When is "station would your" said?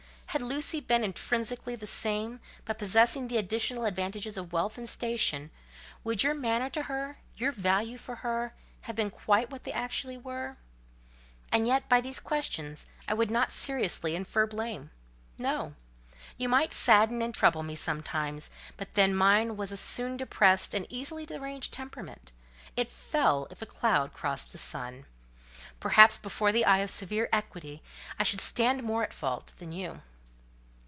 4.87-6.33